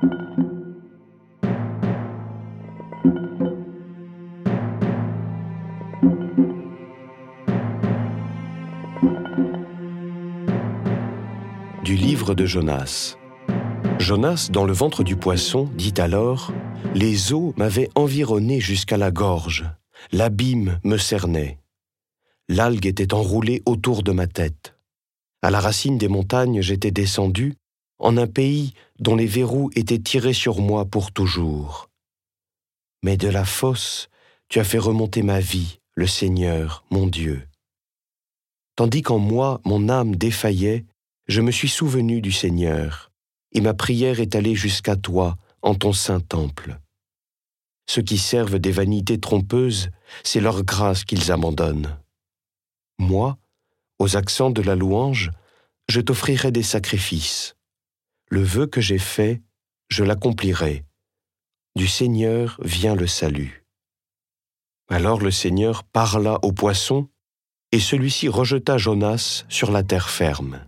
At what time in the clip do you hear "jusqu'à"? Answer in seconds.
18.60-18.96, 44.54-44.96